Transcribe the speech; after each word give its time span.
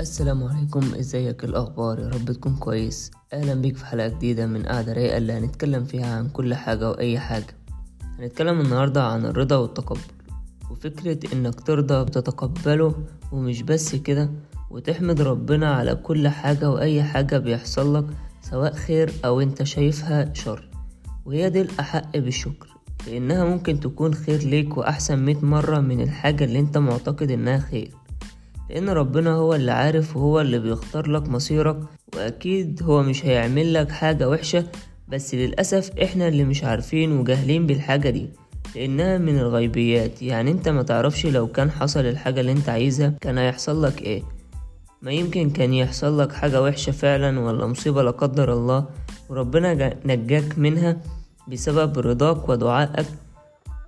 السلام 0.00 0.44
عليكم 0.44 0.94
إزيك؟ 0.94 1.44
الأخبار؟ 1.44 1.98
يا 1.98 2.08
رب 2.08 2.32
تكون 2.32 2.56
كويس. 2.56 3.10
أهلا 3.32 3.54
بيك 3.54 3.76
في 3.76 3.86
حلقة 3.86 4.08
جديدة 4.08 4.46
من 4.46 4.62
قعده 4.62 4.92
رايقة 4.92 5.16
اللي 5.16 5.32
هنتكلم 5.32 5.84
فيها 5.84 6.16
عن 6.16 6.28
كل 6.28 6.54
حاجة 6.54 6.90
وأي 6.90 7.18
حاجة. 7.18 7.56
هنتكلم 8.18 8.60
النهارده 8.60 9.02
عن 9.04 9.26
الرضا 9.26 9.56
والتقبل 9.56 10.00
وفكرة 10.70 11.32
إنك 11.32 11.60
ترضى 11.60 12.04
بتتقبله 12.04 12.94
ومش 13.32 13.62
بس 13.62 13.94
كده 13.94 14.30
وتحمد 14.70 15.20
ربنا 15.20 15.74
على 15.74 15.94
كل 15.94 16.28
حاجة 16.28 16.70
وأي 16.70 17.02
حاجة 17.02 17.38
بيحصل 17.38 17.94
لك 17.96 18.06
سواء 18.42 18.72
خير 18.72 19.12
أو 19.24 19.40
أنت 19.40 19.62
شايفها 19.62 20.34
شر. 20.34 20.68
وهي 21.26 21.50
دي 21.50 21.60
الأحق 21.60 22.16
بالشكر 22.16 22.68
لأنها 23.06 23.44
ممكن 23.44 23.80
تكون 23.80 24.14
خير 24.14 24.38
ليك 24.38 24.76
وأحسن 24.76 25.18
مئة 25.24 25.44
مرة 25.44 25.80
من 25.80 26.00
الحاجة 26.00 26.44
اللي 26.44 26.58
أنت 26.58 26.78
معتقد 26.78 27.30
إنها 27.30 27.58
خير. 27.58 27.99
لأن 28.70 28.88
ربنا 28.88 29.30
هو 29.34 29.54
اللي 29.54 29.72
عارف 29.72 30.16
وهو 30.16 30.40
اللي 30.40 30.58
بيختار 30.58 31.10
لك 31.10 31.28
مصيرك 31.28 31.76
وأكيد 32.16 32.82
هو 32.82 33.02
مش 33.02 33.24
هيعمل 33.26 33.74
لك 33.74 33.90
حاجة 33.90 34.28
وحشة 34.28 34.64
بس 35.08 35.34
للأسف 35.34 35.90
إحنا 36.02 36.28
اللي 36.28 36.44
مش 36.44 36.64
عارفين 36.64 37.12
وجاهلين 37.18 37.66
بالحاجة 37.66 38.10
دي 38.10 38.28
لأنها 38.76 39.18
من 39.18 39.38
الغيبيات. 39.38 40.22
يعني 40.22 40.50
أنت 40.50 40.68
ما 40.68 40.82
تعرفش 40.82 41.26
لو 41.26 41.46
كان 41.46 41.70
حصل 41.70 42.00
الحاجة 42.00 42.40
اللي 42.40 42.52
أنت 42.52 42.68
عايزها 42.68 43.14
كان 43.20 43.38
هيحصل 43.38 43.82
لك 43.82 44.02
إيه؟ 44.02 44.22
ما 45.02 45.12
يمكن 45.12 45.50
كان 45.50 45.74
يحصل 45.74 46.18
لك 46.20 46.32
حاجة 46.32 46.62
وحشة 46.62 46.90
فعلا 46.90 47.40
ولا 47.40 47.66
مصيبة 47.66 48.02
لا 48.02 48.10
قدر 48.10 48.52
الله 48.52 48.84
وربنا 49.28 49.74
جا- 49.74 49.96
نجاك 50.04 50.58
منها 50.58 50.96
بسبب 51.48 51.98
رضاك 51.98 52.48
ودعائك 52.48 53.06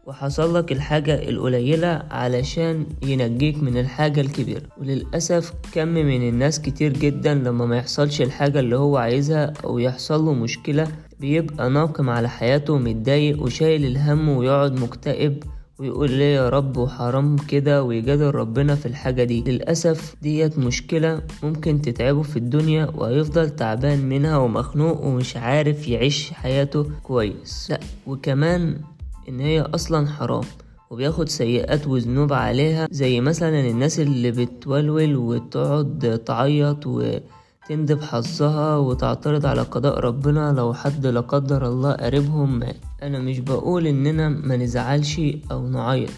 وحصل 0.06 0.54
لك 0.56 0.72
الحاجة 0.72 1.28
القليلة 1.28 2.02
علشان 2.10 2.86
ينجيك 3.02 3.62
من 3.62 3.76
الحاجة 3.78 4.20
الكبيرة. 4.20 4.62
وللأسف 4.80 5.52
كم 5.72 5.88
من 5.88 6.28
الناس 6.28 6.60
كتير 6.60 6.92
جدا 6.92 7.34
لما 7.34 7.66
ما 7.66 7.76
يحصلش 7.76 8.22
الحاجة 8.22 8.60
اللي 8.60 8.76
هو 8.76 8.96
عايزها 8.96 9.52
أو 9.64 9.78
يحصل 9.78 10.24
له 10.24 10.32
مشكلة 10.34 10.88
بيبقى 11.20 11.70
ناقم 11.70 12.10
على 12.10 12.28
حياته 12.28 12.78
متضايق 12.78 13.42
وشايل 13.42 13.84
الهم 13.86 14.28
ويقعد 14.28 14.80
مكتئب 14.80 15.42
ويقول 15.78 16.10
ليه 16.10 16.34
يا 16.34 16.48
رب 16.48 16.76
وحرام 16.76 17.36
كده 17.36 17.82
ويجادل 17.82 18.30
ربنا 18.30 18.74
في 18.74 18.86
الحاجة 18.86 19.24
دي. 19.24 19.40
للأسف 19.46 20.14
ديت 20.22 20.58
مشكلة 20.58 21.22
ممكن 21.42 21.80
تتعبه 21.82 22.22
في 22.22 22.36
الدنيا 22.36 22.86
وهيفضل 22.94 23.50
تعبان 23.50 23.98
منها 24.08 24.36
ومخنوق 24.36 25.04
ومش 25.04 25.36
عارف 25.36 25.88
يعيش 25.88 26.30
حياته 26.32 26.90
كويس. 27.02 27.66
لا 27.70 27.80
وكمان 28.06 28.80
إن 29.28 29.40
هي 29.40 29.60
أصلا 29.60 30.08
حرام 30.08 30.44
وبياخد 30.90 31.28
سيئات 31.28 31.86
وذنوب 31.86 32.32
عليها 32.32 32.88
زي 32.90 33.20
مثلا 33.20 33.60
الناس 33.60 34.00
اللي 34.00 34.30
بتولول 34.30 35.16
وتقعد 35.16 36.20
تعيط 36.26 36.86
وتندب 36.86 38.02
حظها 38.02 38.76
وتعترض 38.76 39.46
على 39.46 39.62
قضاء 39.62 39.98
ربنا 39.98 40.52
لو 40.52 40.74
حد 40.74 41.06
لا 41.06 41.20
قدر 41.20 41.66
الله 41.66 41.92
قريبهم. 41.92 42.58
مات 42.58 42.76
أنا 43.02 43.18
مش 43.18 43.38
بقول 43.38 43.86
إننا 43.86 44.28
ما 44.28 44.56
نزعلش 44.56 45.20
أو 45.50 45.68
نعيط 45.68 46.10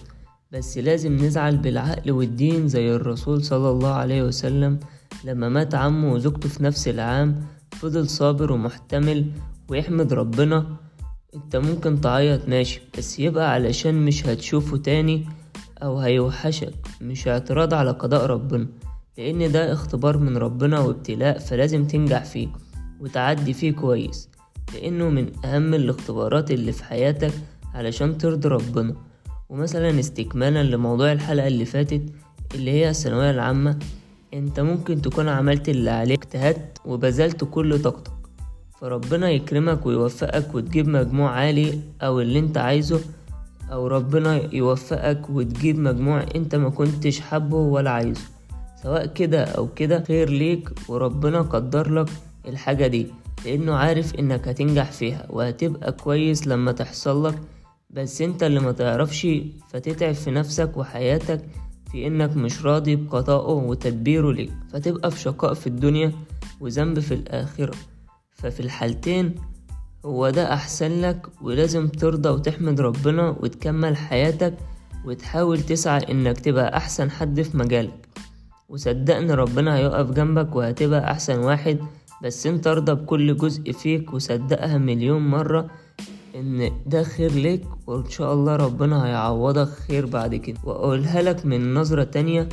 بس 0.52 0.78
لازم 0.78 1.16
نزعل 1.16 1.56
بالعقل 1.56 2.12
والدين 2.12 2.68
زي 2.68 2.94
الرسول 2.94 3.44
صلى 3.44 3.70
الله 3.70 3.94
عليه 3.94 4.22
وسلم 4.22 4.80
لما 5.24 5.48
مات 5.48 5.74
عمه 5.74 6.12
وزوجته 6.12 6.48
في 6.48 6.62
نفس 6.62 6.88
العام 6.88 7.46
فضل 7.70 8.08
صابر 8.08 8.52
ومحتمل 8.52 9.26
ويحمد 9.68 10.12
ربنا. 10.12 10.66
انت 11.34 11.56
ممكن 11.56 12.00
تعيط 12.00 12.48
ماشي 12.48 12.80
بس 12.98 13.18
يبقى 13.18 13.52
علشان 13.52 13.94
مش 13.94 14.26
هتشوفه 14.26 14.76
تاني 14.76 15.26
أو 15.82 15.98
هيوحشك 15.98 16.74
مش 17.00 17.28
اعتراض 17.28 17.74
على 17.74 17.90
قضاء 17.90 18.26
ربنا 18.26 18.66
لأن 19.18 19.52
ده 19.52 19.72
اختبار 19.72 20.18
من 20.18 20.36
ربنا 20.36 20.80
وابتلاء 20.80 21.38
فلازم 21.38 21.84
تنجح 21.86 22.24
فيه 22.24 22.48
وتعدي 23.00 23.52
فيه 23.52 23.72
كويس 23.72 24.28
لأنه 24.74 25.08
من 25.08 25.44
أهم 25.44 25.74
الاختبارات 25.74 26.50
اللي 26.50 26.72
في 26.72 26.84
حياتك 26.84 27.32
علشان 27.74 28.18
ترضي 28.18 28.48
ربنا. 28.48 28.94
ومثلا 29.48 30.00
استكمالا 30.00 30.62
لموضوع 30.62 31.12
الحلقة 31.12 31.46
اللي 31.46 31.64
فاتت 31.64 32.02
اللي 32.54 32.70
هي 32.70 32.90
الثانوية 32.90 33.30
العامة 33.30 33.78
أنت 34.34 34.60
ممكن 34.60 35.02
تكون 35.02 35.28
عملت 35.28 35.68
اللي 35.68 35.90
عليك 35.90 36.22
اجتهدت 36.24 36.78
وبذلت 36.84 37.44
كل 37.44 37.82
طاقتك. 37.82 38.13
فربنا 38.80 39.30
يكرمك 39.30 39.86
ويوفقك 39.86 40.54
وتجيب 40.54 40.88
مجموع 40.88 41.30
عالي 41.30 41.80
أو 42.02 42.20
اللي 42.20 42.38
أنت 42.38 42.58
عايزه 42.58 43.00
أو 43.72 43.86
ربنا 43.86 44.54
يوفقك 44.54 45.30
وتجيب 45.30 45.78
مجموع 45.78 46.24
أنت 46.34 46.54
ما 46.54 46.70
كنتش 46.70 47.20
حابه 47.20 47.56
ولا 47.56 47.90
عايزه. 47.90 48.20
سواء 48.82 49.06
كده 49.06 49.44
أو 49.44 49.68
كده 49.68 50.04
خير 50.04 50.28
ليك 50.30 50.70
وربنا 50.88 51.40
قدر 51.42 51.90
لك 51.90 52.08
الحاجة 52.48 52.86
دي 52.86 53.06
لأنه 53.44 53.74
عارف 53.74 54.14
إنك 54.14 54.48
هتنجح 54.48 54.92
فيها 54.92 55.26
وهتبقى 55.30 55.92
كويس 55.92 56.46
لما 56.46 56.72
تحصل 56.72 57.26
لك. 57.26 57.38
بس 57.90 58.22
أنت 58.22 58.42
اللي 58.42 58.60
ما 58.60 58.72
تعرفش 58.72 59.26
فتتعب 59.68 60.14
في 60.14 60.30
نفسك 60.30 60.76
وحياتك 60.76 61.40
في 61.92 62.06
إنك 62.06 62.36
مش 62.36 62.66
راضي 62.66 62.96
بقضائه 62.96 63.52
وتدبيره 63.52 64.32
ليك. 64.32 64.50
فتبقى 64.72 65.10
في 65.10 65.20
شقاء 65.20 65.54
في 65.54 65.66
الدنيا 65.66 66.12
وذنب 66.60 67.00
في 67.00 67.14
الآخرة. 67.14 67.74
ففي 68.34 68.60
الحالتين 68.60 69.34
هو 70.04 70.30
ده 70.30 70.52
أحسن 70.52 71.00
لك 71.00 71.26
ولازم 71.42 71.88
ترضى 71.88 72.28
وتحمد 72.28 72.80
ربنا 72.80 73.28
وتكمل 73.40 73.96
حياتك 73.96 74.54
وتحاول 75.04 75.60
تسعى 75.60 76.00
إنك 76.10 76.40
تبقى 76.40 76.76
أحسن 76.76 77.10
حد 77.10 77.42
في 77.42 77.56
مجالك. 77.56 78.08
وصدقني 78.68 79.34
ربنا 79.34 79.76
هيقف 79.76 80.10
جنبك 80.10 80.56
وهتبقى 80.56 81.10
أحسن 81.12 81.38
واحد 81.38 81.78
بس 82.22 82.46
أنت 82.46 82.66
ارضى 82.66 82.94
بكل 82.94 83.36
جزء 83.36 83.72
فيك 83.72 84.14
وصدقها 84.14 84.78
مليون 84.78 85.28
مرة 85.30 85.70
إن 86.34 86.70
ده 86.86 87.02
خير 87.02 87.32
ليك 87.32 87.62
وإن 87.86 88.10
شاء 88.10 88.34
الله 88.34 88.56
ربنا 88.56 89.06
هيعوضك 89.06 89.68
خير 89.68 90.06
بعد 90.06 90.34
كده. 90.34 90.58
وأقولها 90.64 91.22
لك 91.22 91.46
من 91.46 91.74
نظرة 91.74 92.04
تانية 92.04 92.48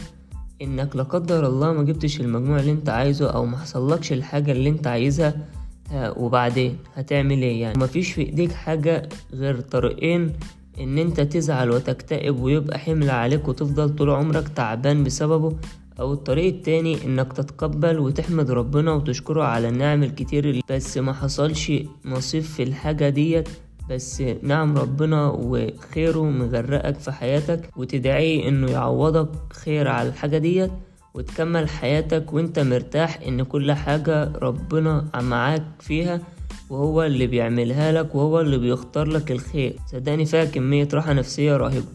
إنك 0.62 0.96
لا 0.96 1.04
قدر 1.04 1.48
الله 1.48 1.74
ما 1.74 1.84
جبتش 1.84 2.22
المجموع 2.22 2.60
اللي 2.60 2.72
أنت 2.72 2.90
عايزه 2.90 3.30
أو 3.30 3.46
ما 3.46 3.58
حصلكش 3.58 4.14
الحاجة 4.14 4.52
اللي 4.52 4.70
أنت 4.70 4.88
عايزها 4.88 5.30
ها 5.30 5.61
وبعدين 5.94 6.78
هتعمل 6.96 7.42
إيه 7.42 7.62
يعني؟ 7.62 7.80
مفيش 7.80 8.12
في 8.14 8.22
ايديك 8.22 8.52
حاجة 8.52 9.10
غير 9.34 9.60
طريقين 9.62 10.34
ان 10.80 10.98
انت 10.98 11.22
تزعل 11.22 11.70
وتكتئب 11.72 12.40
ويبقى 12.42 12.80
حمل 12.80 13.10
عليك 13.10 13.48
وتفضل 13.48 13.96
طول 13.96 14.10
عمرك 14.10 14.48
تعبان 14.48 15.04
بسببه 15.04 15.56
أو 16.00 16.14
الطريق 16.14 16.54
التاني 16.54 17.06
انك 17.06 17.34
تتقبل 17.34 18.00
وتحمد 18.00 18.52
ربنا 18.52 18.92
وتشكره 18.92 19.44
على 19.44 19.70
النعم 19.70 20.04
الكتير 20.04 20.50
اللي 20.50 20.62
بس 20.70 20.98
ما 20.98 21.14
حصلش 21.14 21.72
نصيب 22.06 22.44
في 22.44 22.64
الحاجة 22.64 23.10
ديت 23.10 23.50
بس 23.90 24.24
نعم 24.44 24.78
ربنا 24.78 25.28
وخيره 25.28 26.24
مغرقك 26.24 27.00
في 27.00 27.12
حياتك 27.12 27.70
وتدعيه 27.78 28.48
انه 28.50 28.72
يعوضك 28.72 29.30
خير 29.54 29.88
على 29.88 30.10
الحاجة 30.10 30.38
ديت. 30.38 30.72
وتكمل 31.14 31.70
حياتك 31.70 32.34
وانت 32.34 32.60
مرتاح 32.60 33.20
ان 33.28 33.44
كل 33.44 33.72
حاجة 33.72 34.32
ربنا 34.42 35.08
معاك 35.22 35.64
فيها 35.80 36.22
وهو 36.70 37.04
اللي 37.04 37.28
بيعملها 37.28 37.92
لك 37.92 38.16
وهو 38.16 38.42
اللي 38.42 38.58
بيختار 38.58 39.08
لك 39.08 39.32
الخير. 39.32 39.76
صدقني 39.92 40.26
فيها 40.26 40.46
كمية 40.46 40.88
راحة 40.94 41.14
نفسية 41.14 41.58
رهيبة. 41.58 41.86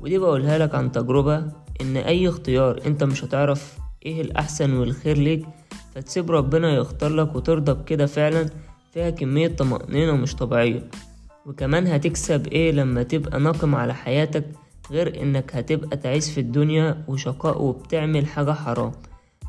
ودي 0.00 0.18
بقولها 0.18 0.58
لك 0.58 0.74
عن 0.74 0.92
تجربة 0.92 1.44
إن 1.80 1.96
أي 1.96 2.28
اختيار 2.28 2.80
أنت 2.86 3.04
مش 3.04 3.24
هتعرف 3.24 3.78
إيه 4.06 4.20
الأحسن 4.20 4.76
والخير 4.76 5.18
ليك 5.18 5.46
فتسيب 5.94 6.30
ربنا 6.30 6.74
يختار 6.74 7.10
لك 7.10 7.36
وترضى 7.36 7.72
بكده 7.72 8.06
فعلا. 8.06 8.50
فيها 8.94 9.10
كمية 9.10 9.48
طمأنينة 9.48 10.12
مش 10.12 10.34
طبيعية. 10.36 10.88
وكمان 11.46 11.86
هتكسب 11.86 12.46
إيه 12.46 12.72
لما 12.72 13.02
تبقى 13.02 13.40
ناقم 13.40 13.74
على 13.74 13.94
حياتك 13.94 14.44
غير 14.90 15.22
إنك 15.22 15.56
هتبقى 15.56 15.96
تعيش 15.96 16.30
في 16.30 16.40
الدنيا 16.40 17.04
وشقاء 17.08 17.62
وبتعمل 17.62 18.26
حاجة 18.26 18.52
حرام. 18.52 18.92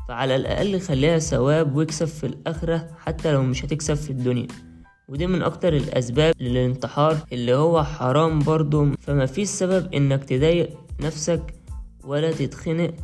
فعلى 0.08 0.36
الأقل 0.36 0.80
خليها 0.80 1.18
ثواب 1.18 1.76
واكسب 1.76 2.06
في 2.06 2.26
الآخرة 2.26 2.88
حتى 2.98 3.32
لو 3.32 3.42
مش 3.42 3.64
هتكسب 3.64 3.94
في 3.94 4.10
الدنيا. 4.10 4.46
ودي 5.08 5.26
من 5.26 5.42
أكتر 5.42 5.76
الأسباب 5.76 6.34
للانتحار 6.40 7.16
اللي 7.32 7.54
هو 7.54 7.84
حرام 7.84 8.38
برضو. 8.38 8.88
فما 9.00 9.26
فيش 9.26 9.48
سبب 9.48 9.94
إنك 9.94 10.24
تضايق 10.24 10.70
نفسك 11.00 11.54
ولا 12.04 12.32
تتخنق. 12.32 12.94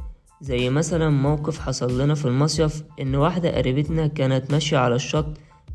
زي 0.41 0.71
مثلا 0.71 1.11
موقف 1.11 1.59
حصل 1.59 2.01
لنا 2.01 2.15
في 2.15 2.25
المصيف 2.25 2.83
إن 3.01 3.15
واحدة 3.15 3.57
قريبتنا 3.57 4.07
كانت 4.07 4.53
ماشية 4.53 4.79
على 4.79 4.95
الشط 4.95 5.27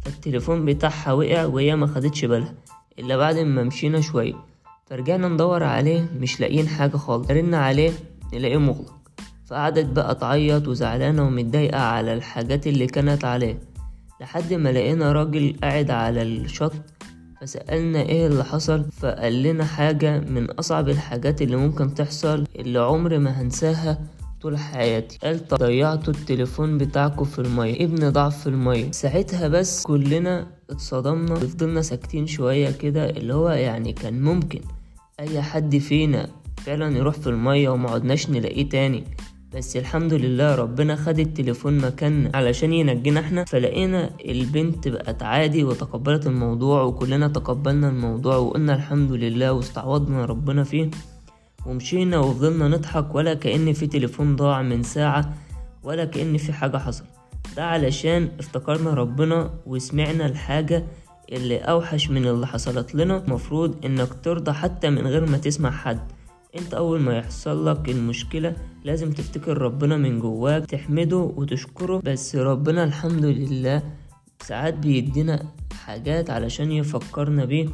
فالتليفون 0.06 0.66
بتاعها 0.66 1.14
وقع 1.14 1.46
وهي 1.46 1.76
ما 1.76 1.88
خدتش 1.88 2.26
بالها 2.26 2.54
إلا 3.00 3.18
بعد 3.18 3.38
ما 3.38 3.64
مشينا 3.64 4.02
شوية. 4.02 4.51
فرجعنا 4.92 5.28
ندور 5.28 5.64
عليه 5.64 6.10
مش 6.20 6.40
لاقيين 6.40 6.68
حاجة 6.68 6.98
خالص. 6.98 7.32
رنا 7.32 7.58
عليه 7.58 7.92
نلاقيه 8.34 8.58
مغلق. 8.58 8.94
فقعدت 9.46 9.86
بقى 9.86 10.16
تعيط 10.16 10.68
وزعلانة 10.68 11.24
ومتضايقة 11.24 11.80
على 11.80 12.14
الحاجات 12.14 12.68
اللي 12.68 12.88
كانت 12.88 13.26
عليه. 13.26 13.60
لحد 14.22 14.54
ما 14.54 14.70
لقينا 14.70 15.12
راجل 15.12 15.56
قاعد 15.64 15.92
على 15.92 16.22
الشط 16.22 16.74
فسألنا 17.42 18.02
إيه 18.02 18.28
اللي 18.28 18.44
حصل. 18.44 18.86
فقال 18.92 19.44
لنا 19.44 19.66
حاجة 19.66 20.20
من 20.20 20.52
أصعب 20.52 20.90
الحاجات 20.90 21.42
اللي 21.42 21.56
ممكن 21.56 21.94
تحصل 21.94 22.46
اللي 22.56 22.80
عمر 22.80 23.20
ما 23.20 23.42
هنساها 23.42 24.02
طول 24.42 24.58
حياتي. 24.58 25.18
قال 25.24 25.48
ضيعتوا 25.48 26.14
التليفون 26.14 26.78
بتاعكم 26.78 27.26
في 27.26 27.40
المية. 27.40 27.86
ابني 27.86 28.10
ضاع 28.10 28.30
في 28.30 28.48
المية. 28.48 28.92
ساعتها 28.92 29.48
بس 29.48 29.84
كلنا 29.84 30.48
اتصدمنا 30.70 31.34
وفضلنا 31.34 31.82
ساكتين 31.82 32.28
شوية 32.28 32.72
كده 32.72 33.10
اللي 33.10 33.34
هو 33.34 33.50
يعني 33.50 33.94
كان 33.94 34.22
ممكن. 34.22 34.62
أي 35.20 35.42
حد 35.42 35.78
فينا 35.78 36.30
فعلا 36.58 36.98
يروح 36.98 37.16
في 37.16 37.28
المية 37.28 37.70
ومعدناش 37.70 38.30
نلاقيه 38.30 38.70
تاني. 38.70 39.04
بس 39.56 39.78
الحمد 39.78 40.14
لله 40.14 40.56
ربنا 40.56 40.96
خد 40.96 41.20
التليفون 41.20 41.78
مكاننا 41.78 42.32
علشان 42.34 42.74
ينجينا 42.74 43.20
إحنا. 43.20 43.46
فلقينا 43.46 44.10
البنت 44.26 44.88
بقت 44.88 45.24
عادي 45.24 45.64
وتقبلت 45.64 46.28
الموضوع 46.28 46.82
وكلنا 46.84 47.28
تقبلنا 47.28 47.90
الموضوع 47.90 48.36
وقلنا 48.36 48.74
الحمد 48.76 49.12
لله 49.12 49.52
واستعوضنا 49.54 50.26
ربنا 50.26 50.64
فيه. 50.64 50.90
ومشينا 51.66 52.20
وفضلنا 52.20 52.68
نضحك 52.68 53.16
ولا 53.16 53.34
كأن 53.34 53.74
في 53.74 53.88
تليفون 53.88 54.36
ضاع 54.36 54.62
من 54.62 54.84
ساعة 54.84 55.34
ولا 55.84 56.06
كأن 56.06 56.38
في 56.38 56.54
حاجة 56.54 56.78
حصل 56.78 57.04
ده 57.58 57.64
علشان 57.66 58.30
افتكرنا 58.40 58.94
ربنا 58.94 59.54
وسمعنا 59.66 60.26
الحاجة 60.26 60.86
اللي 61.32 61.58
أوحش 61.58 62.10
من 62.10 62.28
اللي 62.28 62.48
حصلت 62.48 62.96
لنا 62.96 63.24
مفروض 63.28 63.86
إنك 63.86 64.10
ترضى 64.24 64.52
حتى 64.52 64.90
من 64.90 65.08
غير 65.08 65.26
ما 65.30 65.38
تسمع 65.38 65.72
حد. 65.72 66.12
أنت 66.58 66.74
أول 66.74 67.00
ما 67.00 67.18
يحصل 67.18 67.68
لك 67.68 67.90
المشكلة 67.90 68.56
لازم 68.84 69.12
تفتكر 69.12 69.58
ربنا 69.58 69.98
من 69.98 70.20
جواك 70.20 70.66
تحمده 70.66 71.18
وتشكره. 71.18 72.02
بس 72.06 72.36
ربنا 72.36 72.84
الحمد 72.84 73.26
لله 73.26 73.82
ساعات 74.42 74.74
بيدينا 74.74 75.46
حاجات 75.86 76.30
علشان 76.30 76.72
يفكرنا 76.72 77.46
بيه. 77.46 77.68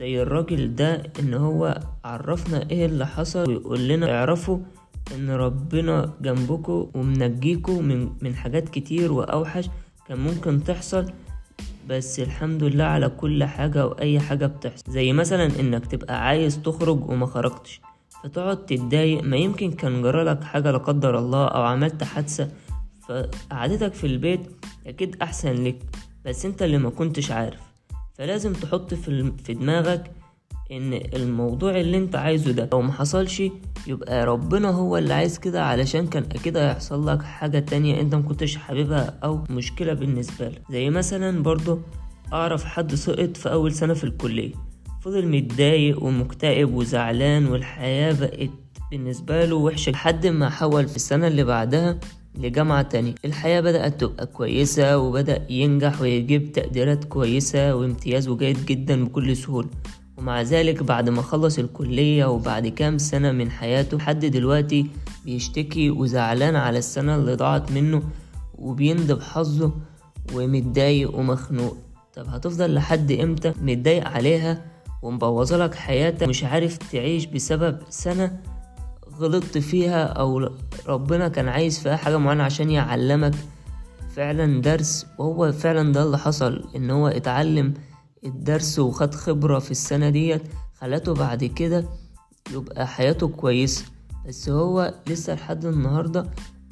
زي 0.00 0.22
الراجل 0.22 0.74
ده 0.74 1.02
إن 1.20 1.34
هو 1.34 1.80
عرفنا 2.04 2.70
إيه 2.70 2.86
اللي 2.86 3.06
حصل 3.06 3.48
ويقول 3.48 3.88
لنا 3.88 4.18
اعرفوا 4.18 4.58
إن 5.14 5.30
ربنا 5.30 6.12
جنبكم 6.20 6.90
ومنجيكم 6.94 7.84
من, 7.84 8.10
من 8.22 8.34
حاجات 8.34 8.68
كتير 8.68 9.12
وأوحش 9.12 9.68
كان 10.08 10.18
ممكن 10.18 10.64
تحصل. 10.64 11.06
بس 11.88 12.20
الحمد 12.20 12.62
لله 12.62 12.84
على 12.84 13.08
كل 13.08 13.44
حاجة 13.44 13.86
وأي 13.86 14.20
حاجة 14.20 14.46
بتحصل. 14.46 14.92
زي 14.92 15.12
مثلا 15.12 15.60
إنك 15.60 15.86
تبقى 15.86 16.26
عايز 16.26 16.62
تخرج 16.62 17.10
وما 17.10 17.26
خرجتش. 17.26 17.80
فتقعد 18.24 18.66
تتضايق 18.66 19.22
ما 19.22 19.36
يمكن 19.36 19.72
كان 19.72 20.02
جرالك 20.02 20.44
حاجة 20.44 20.70
لا 20.70 20.78
قدر 20.78 21.18
الله 21.18 21.46
أو 21.46 21.62
عملت 21.62 22.04
حادثة. 22.04 22.48
فقعدتك 23.08 23.92
في 23.92 24.06
البيت 24.06 24.40
أكيد 24.86 25.16
أحسن 25.22 25.64
لك 25.64 25.78
بس 26.24 26.44
أنت 26.44 26.62
اللي 26.62 26.78
ما 26.78 26.90
كنتش 26.90 27.30
عارف. 27.30 27.60
فلازم 28.14 28.52
تحط 28.52 28.94
في 28.94 29.54
دماغك 29.54 30.10
إن 30.72 30.92
الموضوع 31.14 31.80
اللي 31.80 31.96
أنت 31.96 32.16
عايزه 32.16 32.52
ده 32.52 32.68
لو 32.72 32.82
محصلش 32.82 33.42
يبقى 33.86 34.26
ربنا 34.26 34.70
هو 34.70 34.96
اللي 34.96 35.14
عايز 35.14 35.38
كده 35.38 35.64
علشان 35.64 36.06
كان 36.06 36.22
أكيد 36.22 36.56
هيحصل 36.56 37.06
لك 37.08 37.22
حاجة 37.22 37.58
تانية 37.58 38.00
أنت 38.00 38.14
مكنتش 38.14 38.56
حاببها 38.56 39.18
أو 39.24 39.44
مشكلة 39.50 39.92
بالنسبة 39.92 40.48
لك. 40.48 40.62
زي 40.70 40.90
مثلا 40.90 41.42
برضو 41.42 41.78
أعرف 42.32 42.64
حد 42.64 42.94
سقط 42.94 43.36
في 43.36 43.52
أول 43.52 43.72
سنة 43.72 43.94
في 43.94 44.04
الكلية 44.04 44.52
فضل 45.02 45.28
متضايق 45.28 46.02
ومكتئب 46.02 46.74
وزعلان 46.74 47.46
والحياة 47.46 48.12
بقت 48.20 48.50
بالنسبة 48.90 49.44
له 49.44 49.56
وحشة 49.56 49.92
لحد 49.92 50.26
ما 50.26 50.50
حول 50.50 50.88
في 50.88 50.96
السنة 50.96 51.26
اللي 51.26 51.44
بعدها 51.44 51.98
لجامعة 52.38 52.82
تانية. 52.82 53.14
الحياة 53.24 53.60
بدأت 53.60 54.00
تبقى 54.00 54.26
كويسة 54.26 54.98
وبدأ 54.98 55.46
ينجح 55.50 56.00
ويجيب 56.00 56.52
تقديرات 56.52 57.04
كويسة 57.04 57.74
وامتياز 57.76 58.28
وجيد 58.28 58.66
جدا 58.66 59.04
بكل 59.04 59.36
سهولة. 59.36 59.68
ومع 60.16 60.42
ذلك 60.42 60.82
بعد 60.82 61.08
ما 61.08 61.22
خلص 61.22 61.58
الكلية 61.58 62.24
وبعد 62.24 62.66
كام 62.66 62.98
سنة 62.98 63.32
من 63.32 63.50
حياته 63.50 63.96
لحد 63.96 64.24
دلوقتي 64.24 64.86
بيشتكي 65.24 65.90
وزعلان 65.90 66.56
على 66.56 66.78
السنة 66.78 67.16
اللي 67.16 67.34
ضاعت 67.34 67.72
منه 67.72 68.02
وبيندب 68.58 69.20
حظه 69.22 69.72
ومتضايق 70.34 71.16
ومخنوق. 71.16 71.76
طب 72.14 72.26
هتفضل 72.26 72.74
لحد 72.74 73.12
إمتى 73.12 73.52
متضايق 73.62 74.08
عليها 74.08 74.64
ومبوظة 75.02 75.56
لك 75.56 75.74
حياتك؟ 75.74 76.28
مش 76.28 76.44
عارف 76.44 76.76
تعيش 76.76 77.26
بسبب 77.26 77.78
سنة 77.90 78.40
غلطت 79.18 79.58
فيها 79.58 80.04
أو 80.04 80.50
ربنا 80.86 81.28
كان 81.28 81.48
عايز 81.48 81.78
فيها 81.78 81.96
حاجة 81.96 82.16
معينة 82.18 82.44
عشان 82.44 82.70
يعلمك 82.70 83.34
فعلا 84.16 84.60
درس 84.60 85.06
وهو 85.18 85.52
فعلا 85.52 85.92
ده 85.92 86.02
اللي 86.02 86.18
حصل 86.18 86.64
إن 86.76 86.90
هو 86.90 87.08
اتعلم 87.08 87.74
الدرس 88.24 88.78
وخد 88.78 89.14
خبرة 89.14 89.58
في 89.58 89.70
السنة 89.70 90.10
ديت 90.10 90.42
خلته 90.74 91.14
بعد 91.14 91.44
كده 91.44 91.84
يبقى 92.54 92.86
حياته 92.86 93.28
كويسة. 93.28 93.84
بس 94.28 94.48
هو 94.48 94.94
لسه 95.06 95.34
لحد 95.34 95.64
النهاردة 95.64 96.26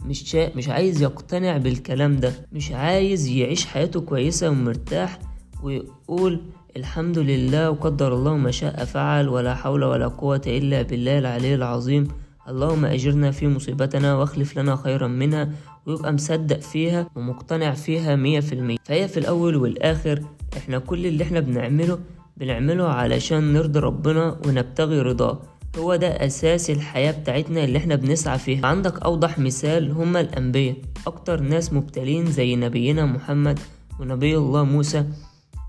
مش 0.07 0.31
شا... 0.31 0.57
مش 0.57 0.69
عايز 0.69 1.03
يقتنع 1.03 1.57
بالكلام 1.57 2.17
ده. 2.17 2.33
مش 2.53 2.73
عايز 2.73 3.27
يعيش 3.27 3.67
حياته 3.67 4.01
كويسة 4.01 4.51
ومرتاح 4.51 5.19
ويقول 5.63 6.41
الحمد 6.77 7.19
لله 7.19 7.71
وقدر 7.71 8.15
الله 8.15 8.37
ما 8.37 8.51
شاء 8.51 8.85
فعل 8.85 9.29
ولا 9.29 9.55
حول 9.55 9.85
ولا 9.85 10.09
قوة 10.09 10.43
إلا 10.47 10.83
بالله 10.83 11.19
العلي 11.19 11.55
العظيم. 11.55 12.09
اللهم 12.49 12.85
أجرنا 12.85 13.31
في 13.31 13.49
مصيبتنا 13.49 14.15
واخلف 14.17 14.59
لنا 14.59 14.77
خيرا 14.77 15.09
منها 15.09 15.51
ويبقى 15.87 16.13
مصدق 16.13 16.61
فيها 16.61 17.11
ومقتنع 17.17 17.75
فيها 17.75 18.17
مية 18.17 18.41
في 18.41 18.53
المية. 18.55 18.77
فهي 18.85 19.09
في 19.09 19.21
الأول 19.21 19.57
والآخر 19.57 20.23
إحنا 20.57 20.79
كل 20.79 21.07
اللي 21.07 21.25
إحنا 21.25 21.41
بنعمله 21.41 21.99
بنعمله 22.37 22.85
علشان 22.89 23.53
نرضي 23.53 23.79
ربنا 23.79 24.39
ونبتغي 24.47 25.01
رضاه. 25.01 25.43
هو 25.79 25.97
ده 25.97 26.09
أساس 26.09 26.71
الحياة 26.71 27.13
بتاعتنا 27.13 27.65
اللي 27.65 27.79
إحنا 27.79 27.95
بنسعى 27.95 28.39
فيها. 28.39 28.67
عندك 28.67 29.03
أوضح 29.03 29.39
مثال 29.39 29.91
هما 29.91 30.21
الأنبياء. 30.21 30.77
أكتر 31.07 31.41
ناس 31.41 31.73
مبتلين 31.73 32.27
زي 32.27 32.57
نبينا 32.57 33.07
محمد 33.07 33.59
ونبي 34.01 34.37
الله 34.37 34.65
موسى 34.65 35.05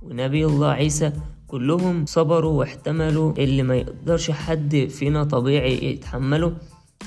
ونبي 0.01 0.45
الله 0.45 0.67
عيسى 0.67 1.11
كلهم 1.47 2.05
صبروا 2.05 2.53
واحتملوا 2.59 3.33
اللي 3.37 3.63
ما 3.63 3.75
يقدرش 3.75 4.31
حد 4.31 4.87
فينا 4.89 5.23
طبيعي 5.23 5.91
يتحمله. 5.91 6.53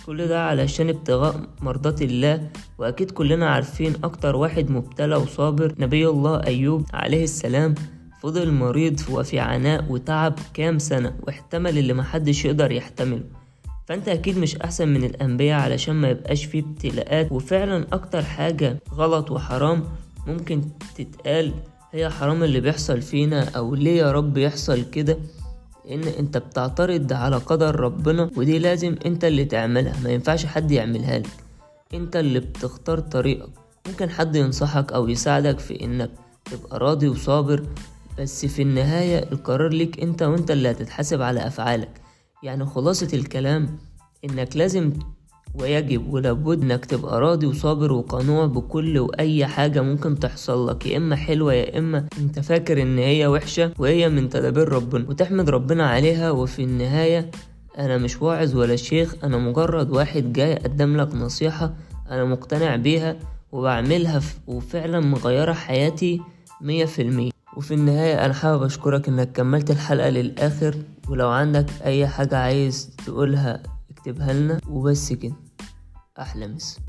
كل 0.07 0.27
ده 0.27 0.47
علشان 0.47 0.89
ابتغاء 0.89 1.41
مرضات 1.61 2.03
الله 2.03 2.49
وأكيد 2.79 3.11
كلنا 3.11 3.49
عارفين 3.51 3.93
أكتر 4.05 4.37
واحد 4.37 4.71
مبتلى 4.71 5.17
وصابر 5.17 5.75
نبي 5.79 6.09
الله 6.09 6.47
أيوب 6.47 6.87
عليه 6.95 7.25
السلام. 7.25 7.75
فضل 8.23 8.53
مريض 8.53 9.01
وفي 9.11 9.39
عناء 9.39 9.85
وتعب 9.89 10.35
كام 10.55 10.79
سنة 10.79 11.17
واحتمل 11.23 11.79
اللي 11.79 11.93
محدش 11.93 12.45
يقدر 12.45 12.73
يحتمله. 12.73 13.25
فأنت 13.87 14.09
أكيد 14.09 14.39
مش 14.39 14.57
أحسن 14.57 14.89
من 14.89 15.05
الأنبياء 15.05 15.61
علشان 15.61 15.95
ما 15.95 16.09
يبقاش 16.09 16.45
فيه 16.45 16.61
ابتلاءات. 16.63 17.33
وفعلا 17.33 17.87
أكتر 17.93 18.23
حاجة 18.23 18.79
غلط 18.95 19.31
وحرام 19.31 19.85
ممكن 20.27 20.63
تتقال 20.97 21.53
هي 21.93 22.11
حرام 22.11 22.43
اللي 22.43 22.61
بيحصل 22.61 23.03
فينا 23.03 23.49
أو 23.49 23.75
ليه 23.75 23.99
يا 23.99 24.13
رب 24.13 24.39
يحصل 24.39 24.91
كده؟ 24.91 25.19
إن 25.91 26.03
أنت 26.05 26.39
بتعترض 26.39 27.13
على 27.13 27.37
قدر 27.37 27.81
ربنا 27.81 28.31
ودي 28.37 28.59
لازم 28.59 28.97
أنت 29.07 29.25
اللي 29.25 29.45
تعملها. 29.45 30.01
ما 30.05 30.11
ينفعش 30.11 30.47
حد 30.47 30.71
يعملها 30.71 31.19
لك. 31.19 31.31
أنت 31.95 32.17
اللي 32.17 32.41
بتختار 32.41 33.01
طريقك. 33.01 33.49
ممكن 33.89 34.11
حد 34.11 34.37
ينصحك 34.37 34.93
أو 34.93 35.09
يساعدك 35.09 35.59
في 35.59 35.85
إنك 35.85 36.11
تبقى 36.45 36.79
راضي 36.79 37.09
وصابر 37.09 37.67
بس 38.19 38.47
في 38.47 38.63
النهاية 38.63 39.19
القرار 39.33 39.69
ليك 39.73 40.01
أنت 40.01 40.23
وأنت 40.23 40.51
اللي 40.51 40.71
هتتحاسب 40.71 41.23
على 41.23 41.47
أفعالك. 41.47 42.01
يعني 42.43 42.67
خلاصة 42.67 43.09
الكلام 43.15 43.79
إنك 44.25 44.57
لازم 44.57 44.93
ويجب 45.61 46.13
ولابد 46.13 46.63
إنك 46.63 46.85
تبقى 46.85 47.21
راضي 47.21 47.47
وصابر 47.47 47.93
وقنوع 47.93 48.47
بكل 48.47 48.99
وأي 48.99 49.47
حاجة 49.47 49.81
ممكن 49.83 50.19
تحصل 50.19 50.69
لك 50.69 50.87
يا 50.87 50.97
إما 50.97 51.17
حلوة 51.17 51.53
يا 51.53 51.79
إما 51.79 52.07
أنت 52.19 52.39
فاكر 52.41 52.83
إن 52.83 52.99
هي 52.99 53.27
وحشة 53.27 53.73
وهي 53.79 54.09
من 54.09 54.29
تدابير 54.29 54.69
ربنا 54.69 55.09
وتحمد 55.09 55.51
ربنا 55.51 55.87
عليها 55.87 56.31
وفي 56.31 56.63
النهاية 56.65 57.31
أنا 57.79 57.99
مش 57.99 58.23
واعظ 58.23 58.57
ولا 58.57 58.77
شيخ 58.77 59.15
أنا 59.25 59.39
مجرد 59.39 59.91
واحد 59.91 60.33
جاي 60.33 60.53
أقدم 60.53 60.97
لك 60.97 61.15
نصيحة 61.15 61.75
أنا 62.11 62.25
مقتنع 62.25 62.77
بيها 62.77 63.17
وبعملها 63.53 64.21
وفعلا 64.47 65.01
مغيرة 65.01 65.53
حياتي 65.53 66.21
مية 66.61 66.85
في 66.85 67.03
المية. 67.03 67.31
وفي 67.57 67.75
النهاية 67.75 68.25
أنا 68.25 68.35
حابب 68.35 68.63
أشكرك 68.63 69.09
إنك 69.09 69.33
كملت 69.33 69.71
الحلقة 69.71 70.09
للآخر 70.09 70.77
ولو 71.09 71.29
عندك 71.29 71.67
أي 71.85 72.07
حاجة 72.07 72.37
عايز 72.37 72.91
تقولها 73.07 73.63
اكتبها 73.91 74.33
لنا 74.33 74.61
وبس 74.71 75.13
كده. 75.13 75.35
أحلى 76.19 76.47
مسا. 76.49 76.81